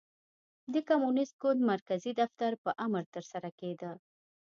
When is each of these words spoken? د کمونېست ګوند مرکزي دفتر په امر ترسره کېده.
د 0.73 0.75
کمونېست 0.89 1.35
ګوند 1.43 1.61
مرکزي 1.71 2.11
دفتر 2.21 2.51
په 2.63 2.71
امر 2.85 3.03
ترسره 3.13 3.49
کېده. 3.59 3.91